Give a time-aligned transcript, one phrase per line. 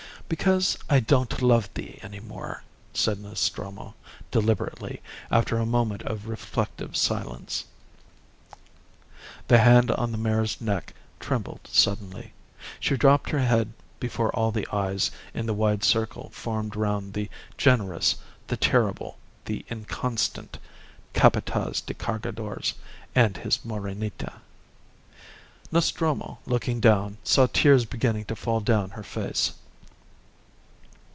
[0.31, 2.63] "Because I don't love thee any more,"
[2.93, 3.95] said Nostromo,
[4.31, 7.65] deliberately, after a moment of reflective silence.
[9.49, 12.31] The hand on the mare's neck trembled suddenly.
[12.79, 17.29] She dropped her head before all the eyes in the wide circle formed round the
[17.57, 18.15] generous,
[18.47, 20.59] the terrible, the inconstant
[21.13, 22.75] Capataz de Cargadores,
[23.13, 24.35] and his Morenita.
[25.73, 29.55] Nostromo, looking down, saw tears beginning to fall down her face.